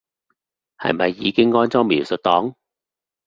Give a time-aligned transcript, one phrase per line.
[0.79, 2.55] 係咪已經安裝描述檔